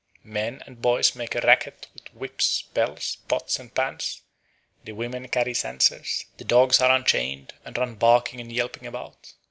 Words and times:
Men 0.23 0.63
and 0.65 0.81
boys 0.81 1.15
make 1.15 1.35
a 1.35 1.41
racket 1.41 1.85
with 1.93 2.09
whips, 2.11 2.63
bells, 2.63 3.17
pots, 3.27 3.59
and 3.59 3.71
pans; 3.71 4.23
the 4.83 4.93
women 4.93 5.27
carry 5.27 5.53
censers; 5.53 6.25
the 6.37 6.43
dogs 6.43 6.81
are 6.81 6.89
unchained 6.89 7.53
and 7.63 7.77
run 7.77 7.93
barking 7.93 8.41
and 8.41 8.51
yelping 8.51 8.87
about. 8.87 9.33